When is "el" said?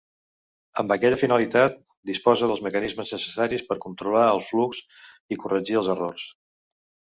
4.33-4.43